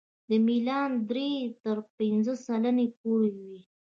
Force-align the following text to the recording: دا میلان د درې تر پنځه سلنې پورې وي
دا 0.29 0.35
میلان 0.47 0.91
د 0.99 1.03
درې 1.09 1.29
تر 1.63 1.77
پنځه 1.97 2.33
سلنې 2.45 2.87
پورې 2.99 3.29
وي 3.39 3.57